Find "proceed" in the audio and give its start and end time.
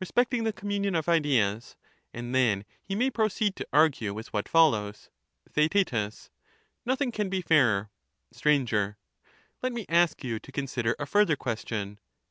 3.10-3.54